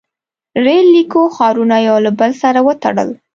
•ریل 0.65 0.85
لیکو 0.95 1.21
ښارونه 1.35 1.77
یو 1.87 1.97
له 2.05 2.11
بل 2.19 2.31
سره 2.41 2.59
وتړل. 2.67 3.09